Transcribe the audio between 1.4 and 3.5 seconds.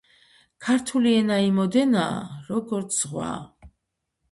იმოდენაა, როგორც ზღვა